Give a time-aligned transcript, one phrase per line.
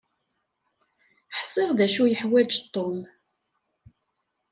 [1.39, 2.99] Ḥṣiɣ d acu yeḥwaǧ Tom.